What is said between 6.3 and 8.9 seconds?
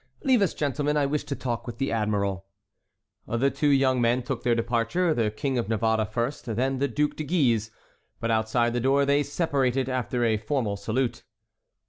then the Duc de Guise; but outside the